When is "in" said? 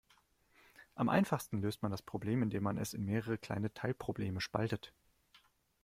2.95-3.05